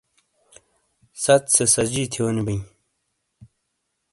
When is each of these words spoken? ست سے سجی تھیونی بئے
ست 1.23 1.43
سے 1.55 1.63
سجی 1.73 2.03
تھیونی 2.11 2.41
بئے 2.45 2.57